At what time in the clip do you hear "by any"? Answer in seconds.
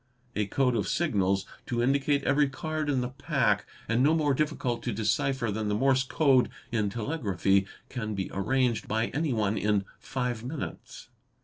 8.87-9.31